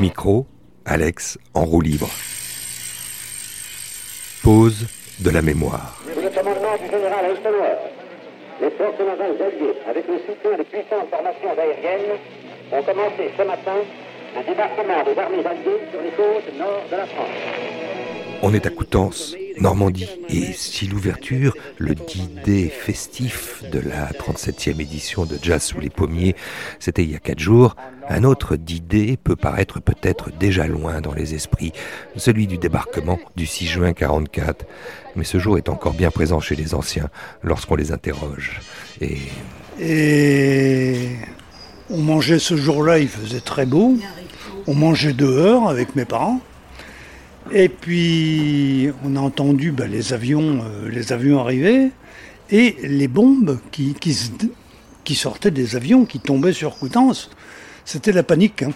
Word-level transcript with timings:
Micro, 0.00 0.46
Alex 0.84 1.38
en 1.54 1.64
roue 1.64 1.80
libre. 1.80 2.08
Pause 4.44 4.86
de 5.18 5.30
la 5.30 5.42
mémoire. 5.42 5.98
Sous 6.04 6.20
le 6.20 6.30
commandement 6.30 6.76
du 6.80 6.88
général 6.88 7.24
Eisenhower, 7.26 7.76
les 8.60 8.70
forces 8.70 8.98
navales 9.00 9.42
alliées, 9.42 9.74
avec 9.90 10.06
le 10.06 10.18
soutien 10.18 10.56
de 10.56 10.62
puissantes 10.62 11.10
formations 11.10 11.50
aériennes, 11.50 12.14
ont 12.70 12.82
commencé 12.82 13.30
ce 13.36 13.42
matin 13.42 13.78
un 14.36 14.42
débarquement 14.42 15.02
des 15.02 15.18
armées 15.18 15.44
alliées 15.44 15.82
sur 15.90 16.00
les 16.00 16.10
côtes 16.10 16.58
nord 16.58 16.82
de 16.90 16.96
la 16.96 17.06
France. 17.06 17.97
On 18.42 18.54
est 18.54 18.66
à 18.66 18.70
Coutances, 18.70 19.34
Normandie, 19.60 20.08
et 20.28 20.52
si 20.52 20.86
l'ouverture, 20.86 21.56
le 21.78 21.94
D-Day 21.94 22.68
festif 22.68 23.64
de 23.72 23.80
la 23.80 24.10
37e 24.12 24.80
édition 24.80 25.24
de 25.24 25.36
Jazz 25.42 25.62
sous 25.62 25.80
les 25.80 25.90
pommiers, 25.90 26.36
c'était 26.78 27.02
il 27.02 27.10
y 27.10 27.16
a 27.16 27.18
quatre 27.18 27.40
jours, 27.40 27.74
un 28.08 28.22
autre 28.22 28.56
D-Day 28.56 29.18
peut 29.22 29.34
paraître 29.34 29.80
peut-être 29.80 30.30
déjà 30.38 30.66
loin 30.68 31.00
dans 31.00 31.14
les 31.14 31.34
esprits, 31.34 31.72
celui 32.16 32.46
du 32.46 32.58
débarquement 32.58 33.18
du 33.34 33.46
6 33.46 33.66
juin 33.66 33.92
44. 33.92 34.64
Mais 35.16 35.24
ce 35.24 35.38
jour 35.38 35.58
est 35.58 35.68
encore 35.68 35.94
bien 35.94 36.10
présent 36.10 36.38
chez 36.38 36.54
les 36.54 36.74
anciens 36.74 37.08
lorsqu'on 37.42 37.74
les 37.74 37.90
interroge. 37.90 38.60
Et 39.00 39.18
Et 39.80 41.08
on 41.90 41.98
mangeait 41.98 42.38
ce 42.38 42.56
jour-là, 42.56 42.98
il 42.98 43.08
faisait 43.08 43.40
très 43.40 43.66
beau. 43.66 43.96
On 44.66 44.74
mangeait 44.74 45.12
dehors 45.12 45.68
avec 45.68 45.96
mes 45.96 46.04
parents. 46.04 46.40
Et 47.52 47.68
puis 47.70 48.90
on 49.04 49.16
a 49.16 49.20
entendu 49.20 49.72
ben, 49.72 49.90
les, 49.90 50.12
avions, 50.12 50.60
euh, 50.64 50.90
les 50.90 51.12
avions 51.12 51.40
arriver 51.40 51.90
et 52.50 52.76
les 52.82 53.08
bombes 53.08 53.58
qui, 53.70 54.14
sortaient 55.14 55.50
des 55.50 55.74
avions, 55.74 56.04
qui 56.04 56.20
tombaient 56.20 56.52
sur 56.52 56.78
Coutances. 56.78 57.30
C'était 57.84 58.12
la 58.12 58.22
panique. 58.22 58.62
hein. 58.62 58.72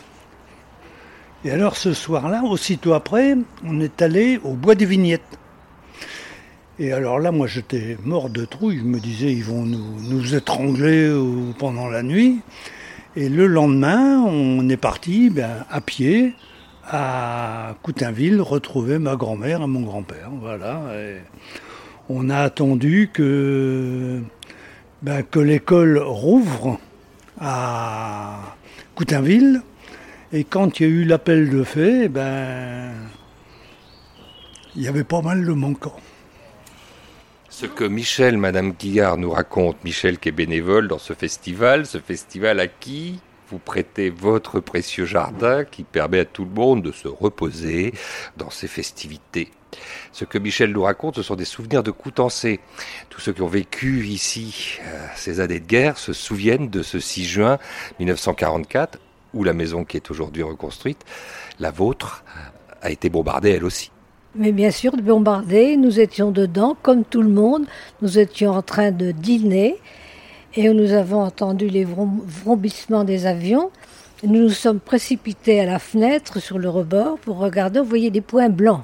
Et 1.44 1.50
alors 1.50 1.76
ce 1.76 1.92
soir-là, 1.92 2.44
aussitôt 2.44 2.94
après, 2.94 3.36
on 3.64 3.80
est 3.80 4.00
allé 4.00 4.40
au 4.42 4.54
bois 4.54 4.74
des 4.74 4.86
vignettes. 4.86 5.38
Et 6.78 6.92
alors 6.92 7.18
là, 7.18 7.30
moi, 7.30 7.46
j'étais 7.46 7.98
mort 8.02 8.30
de 8.30 8.46
trouille. 8.46 8.78
Je 8.78 8.84
me 8.84 8.98
disais, 8.98 9.30
ils 9.32 9.44
vont 9.44 9.62
nous, 9.62 10.00
nous 10.08 10.34
étrangler 10.34 11.08
euh, 11.08 11.52
pendant 11.58 11.88
la 11.88 12.02
nuit. 12.02 12.40
Et 13.16 13.28
le 13.28 13.46
lendemain, 13.46 14.20
on 14.20 14.66
est 14.70 14.78
parti 14.78 15.28
ben, 15.28 15.66
à 15.70 15.82
pied 15.82 16.32
à 16.88 17.74
Coutainville 17.82 18.40
retrouver 18.40 18.98
ma 18.98 19.16
grand-mère 19.16 19.62
et 19.62 19.66
mon 19.66 19.82
grand-père. 19.82 20.30
Voilà. 20.40 20.82
On 22.08 22.30
a 22.30 22.38
attendu 22.38 23.10
que, 23.12 24.20
ben, 25.02 25.22
que 25.22 25.38
l'école 25.38 25.98
rouvre 25.98 26.78
à 27.40 28.56
Coutainville. 28.94 29.62
Et 30.32 30.44
quand 30.44 30.80
il 30.80 30.82
y 30.82 30.86
a 30.86 30.88
eu 30.88 31.04
l'appel 31.04 31.50
de 31.50 31.62
fait, 31.62 32.08
ben, 32.08 32.90
il 34.74 34.82
y 34.82 34.88
avait 34.88 35.04
pas 35.04 35.20
mal 35.20 35.44
de 35.44 35.52
manquants. 35.52 36.00
Ce 37.50 37.66
que 37.66 37.84
Michel, 37.84 38.38
Madame 38.38 38.72
Guillard 38.72 39.18
nous 39.18 39.30
raconte, 39.30 39.84
Michel 39.84 40.18
qui 40.18 40.30
est 40.30 40.32
bénévole 40.32 40.88
dans 40.88 40.98
ce 40.98 41.12
festival, 41.12 41.84
ce 41.84 41.98
festival 41.98 42.60
à 42.60 42.66
qui? 42.66 43.20
Vous 43.52 43.58
prêtez 43.58 44.08
votre 44.08 44.60
précieux 44.60 45.04
jardin 45.04 45.66
qui 45.66 45.84
permet 45.84 46.20
à 46.20 46.24
tout 46.24 46.46
le 46.46 46.50
monde 46.50 46.82
de 46.82 46.90
se 46.90 47.06
reposer 47.06 47.92
dans 48.38 48.48
ces 48.48 48.66
festivités. 48.66 49.50
Ce 50.10 50.24
que 50.24 50.38
Michel 50.38 50.72
nous 50.72 50.82
raconte, 50.82 51.16
ce 51.16 51.22
sont 51.22 51.36
des 51.36 51.44
souvenirs 51.44 51.82
de 51.82 51.90
Coutancé. 51.90 52.60
Tous 53.10 53.20
ceux 53.20 53.34
qui 53.34 53.42
ont 53.42 53.48
vécu 53.48 54.06
ici 54.06 54.78
euh, 54.86 55.06
ces 55.16 55.40
années 55.40 55.60
de 55.60 55.66
guerre 55.66 55.98
se 55.98 56.14
souviennent 56.14 56.70
de 56.70 56.82
ce 56.82 56.98
6 56.98 57.26
juin 57.26 57.58
1944, 57.98 58.98
où 59.34 59.44
la 59.44 59.52
maison 59.52 59.84
qui 59.84 59.98
est 59.98 60.10
aujourd'hui 60.10 60.42
reconstruite, 60.42 61.04
la 61.60 61.70
vôtre, 61.70 62.24
a 62.80 62.90
été 62.90 63.10
bombardée 63.10 63.50
elle 63.50 63.64
aussi. 63.64 63.90
Mais 64.34 64.52
bien 64.52 64.70
sûr, 64.70 64.96
bombardés, 64.96 65.76
nous 65.76 66.00
étions 66.00 66.30
dedans, 66.30 66.74
comme 66.82 67.04
tout 67.04 67.20
le 67.20 67.28
monde. 67.28 67.66
Nous 68.00 68.18
étions 68.18 68.52
en 68.52 68.62
train 68.62 68.90
de 68.90 69.10
dîner 69.10 69.76
et 70.54 70.68
nous 70.72 70.92
avons 70.92 71.22
entendu 71.22 71.68
les 71.68 71.84
vrom- 71.84 72.20
vrombissements 72.24 73.04
des 73.04 73.26
avions. 73.26 73.70
Nous 74.22 74.42
nous 74.42 74.50
sommes 74.50 74.80
précipités 74.80 75.60
à 75.60 75.66
la 75.66 75.78
fenêtre 75.78 76.38
sur 76.40 76.58
le 76.58 76.68
rebord 76.68 77.18
pour 77.18 77.38
regarder. 77.38 77.80
On 77.80 77.84
voyait 77.84 78.10
des 78.10 78.20
points 78.20 78.48
blancs, 78.50 78.82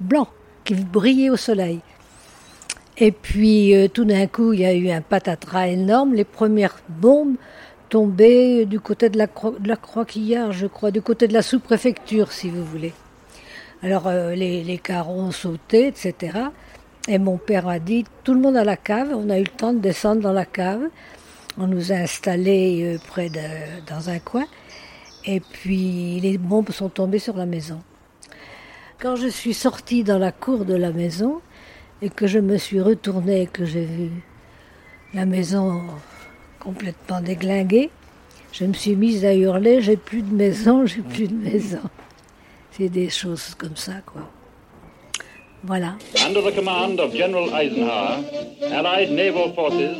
blancs, 0.00 0.28
qui 0.64 0.74
brillaient 0.74 1.30
au 1.30 1.36
soleil. 1.36 1.80
Et 2.98 3.10
puis, 3.12 3.74
euh, 3.74 3.88
tout 3.88 4.04
d'un 4.04 4.26
coup, 4.26 4.52
il 4.52 4.60
y 4.60 4.64
a 4.64 4.72
eu 4.74 4.90
un 4.90 5.00
patatras 5.00 5.68
énorme. 5.68 6.14
Les 6.14 6.24
premières 6.24 6.76
bombes 6.88 7.36
tombaient 7.88 8.64
du 8.64 8.80
côté 8.80 9.08
de 9.10 9.18
la, 9.18 9.26
Cro- 9.26 9.58
de 9.58 9.68
la 9.68 9.76
Croquillard, 9.76 10.52
je 10.52 10.66
crois, 10.66 10.90
du 10.90 11.02
côté 11.02 11.26
de 11.28 11.32
la 11.34 11.42
sous-préfecture, 11.42 12.32
si 12.32 12.48
vous 12.48 12.64
voulez. 12.64 12.92
Alors 13.82 14.06
euh, 14.06 14.34
les, 14.34 14.62
les 14.62 14.78
carreaux 14.78 15.20
ont 15.20 15.32
sauté, 15.32 15.88
etc. 15.88 16.38
Et 17.08 17.18
mon 17.18 17.36
père 17.36 17.66
a 17.66 17.78
dit, 17.78 18.04
tout 18.22 18.32
le 18.32 18.40
monde 18.40 18.56
à 18.56 18.64
la 18.64 18.76
cave. 18.76 19.12
On 19.14 19.28
a 19.28 19.38
eu 19.38 19.44
le 19.44 19.48
temps 19.48 19.72
de 19.72 19.80
descendre 19.80 20.20
dans 20.20 20.32
la 20.32 20.44
cave. 20.44 20.82
On 21.58 21.66
nous 21.66 21.92
a 21.92 21.96
installés 21.96 22.94
euh, 22.94 22.98
près 23.08 23.28
de, 23.28 23.40
dans 23.88 24.08
un 24.08 24.18
coin. 24.20 24.46
Et 25.24 25.40
puis 25.40 26.20
les 26.20 26.38
bombes 26.38 26.70
sont 26.70 26.88
tombées 26.88 27.18
sur 27.18 27.36
la 27.36 27.46
maison. 27.46 27.80
Quand 29.00 29.16
je 29.16 29.26
suis 29.26 29.54
sortie 29.54 30.04
dans 30.04 30.18
la 30.18 30.30
cour 30.30 30.64
de 30.64 30.74
la 30.74 30.92
maison 30.92 31.40
et 32.00 32.08
que 32.08 32.26
je 32.26 32.38
me 32.38 32.56
suis 32.56 32.80
retournée 32.80 33.42
et 33.42 33.46
que 33.46 33.64
j'ai 33.64 33.84
vu 33.84 34.10
la 35.12 35.26
maison 35.26 35.82
complètement 36.60 37.20
déglinguée, 37.20 37.90
je 38.52 38.64
me 38.64 38.72
suis 38.72 38.94
mise 38.94 39.24
à 39.24 39.34
hurler, 39.34 39.82
j'ai 39.82 39.96
plus 39.96 40.22
de 40.22 40.32
maison, 40.32 40.86
j'ai 40.86 41.02
plus 41.02 41.26
de 41.26 41.34
maison. 41.34 41.80
C'est 42.70 42.88
des 42.88 43.10
choses 43.10 43.54
comme 43.56 43.76
ça, 43.76 43.94
quoi. 44.06 44.30
Voilà. 45.64 45.96
Under 46.26 46.42
the 46.42 46.54
command 46.54 46.98
of 46.98 47.12
General 47.14 47.52
Eisenhower, 47.54 48.18
Allied 48.72 49.12
naval 49.12 49.54
forces, 49.54 49.96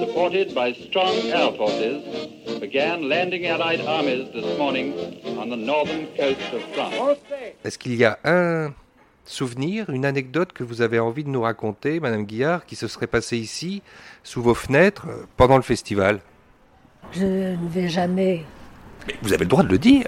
supported 0.00 0.54
by 0.54 0.72
strong 0.72 1.14
air 1.32 1.52
forces, 1.56 2.02
began 2.60 3.08
landing 3.08 3.46
Allied 3.46 3.80
armies 3.86 4.28
this 4.32 4.58
morning 4.58 4.92
on 5.38 5.50
the 5.50 5.56
northern 5.56 6.06
coast 6.16 6.40
of 6.52 6.62
France. 6.74 7.18
Est-ce 7.64 7.78
qu'il 7.78 7.94
y 7.94 8.04
a 8.04 8.18
un 8.24 8.72
souvenir, 9.24 9.88
une 9.90 10.04
anecdote 10.04 10.52
que 10.52 10.64
vous 10.64 10.82
avez 10.82 10.98
envie 10.98 11.22
de 11.22 11.28
nous 11.28 11.42
raconter, 11.42 12.00
Madame 12.00 12.24
Guillard, 12.24 12.66
qui 12.66 12.74
se 12.74 12.88
serait 12.88 13.06
passé 13.06 13.36
ici, 13.36 13.82
sous 14.24 14.42
vos 14.42 14.54
fenêtres, 14.54 15.06
pendant 15.36 15.56
le 15.56 15.62
festival? 15.62 16.20
Je 17.12 17.24
ne 17.24 17.68
vais 17.68 17.88
jamais. 17.88 18.44
Mais 19.06 19.14
vous 19.22 19.32
avez 19.32 19.44
le 19.44 19.50
droit 19.50 19.62
de 19.62 19.68
le 19.68 19.78
dire. 19.78 20.06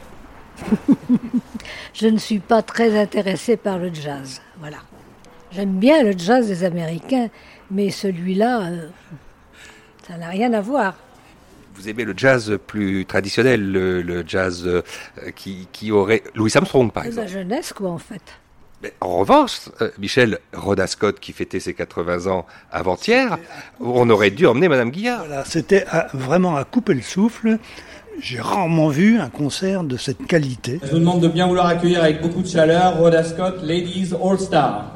Je 1.93 2.07
ne 2.09 2.19
suis 2.19 2.41
pas 2.41 2.63
très 2.63 2.99
intéressée 2.99 3.57
par 3.57 3.79
le 3.79 3.93
jazz. 3.93 4.41
Voilà. 4.59 4.79
J'aime 5.57 5.79
bien 5.79 6.03
le 6.03 6.13
jazz 6.13 6.49
des 6.49 6.65
Américains, 6.65 7.31
mais 7.71 7.89
celui-là, 7.89 8.67
euh, 8.67 8.89
ça 10.07 10.19
n'a 10.19 10.29
rien 10.29 10.53
à 10.53 10.61
voir. 10.61 10.97
Vous 11.75 11.89
aimez 11.89 12.05
le 12.05 12.13
jazz 12.15 12.59
plus 12.67 13.07
traditionnel, 13.07 13.73
le, 13.73 14.03
le 14.03 14.23
jazz 14.27 14.65
euh, 14.67 14.83
qui, 15.35 15.67
qui 15.73 15.91
aurait... 15.93 16.23
Louis 16.35 16.53
Armstrong, 16.55 16.93
par 16.93 17.07
exemple. 17.07 17.29
jeunesse, 17.29 17.73
quoi, 17.73 17.89
en 17.91 17.97
fait. 17.97 18.21
Mais 18.83 18.93
en 19.01 19.17
revanche, 19.17 19.61
euh, 19.81 19.91
Michel, 19.99 20.41
Rhoda 20.53 20.87
Scott, 20.87 21.21
qui 21.21 21.33
fêtait 21.33 21.61
ses 21.61 21.73
80 21.73 22.31
ans 22.31 22.45
avant-hier, 22.71 23.39
on 23.81 24.11
aurait 24.11 24.31
dû 24.31 24.47
emmener 24.47 24.69
Madame 24.69 24.91
Guillard. 24.91 25.25
Voilà, 25.27 25.47
c'était 25.47 25.87
vraiment 26.13 26.57
à 26.57 26.65
couper 26.65 26.93
le 26.93 27.01
souffle. 27.01 27.59
J'ai 28.21 28.41
rarement 28.41 28.89
vu 28.89 29.19
un 29.19 29.31
concert 29.31 29.85
de 29.85 29.97
cette 29.97 30.27
qualité. 30.27 30.81
Je 30.83 30.91
vous 30.91 30.99
demande 30.99 31.23
de 31.23 31.29
bien 31.29 31.47
vouloir 31.47 31.67
accueillir 31.67 32.03
avec 32.03 32.21
beaucoup 32.21 32.43
de 32.43 32.47
chaleur 32.47 32.99
Rhoda 32.99 33.25
Scott, 33.25 33.63
Ladies 33.63 34.13
All 34.23 34.39
Star. 34.39 34.96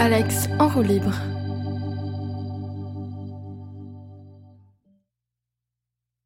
Alex 0.00 0.48
en 0.58 0.66
roue 0.66 0.82
libre. 0.82 1.39